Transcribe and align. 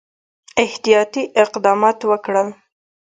احتیاطي 0.63 1.23
اقدمات 1.43 1.99
وکړل. 2.11 2.47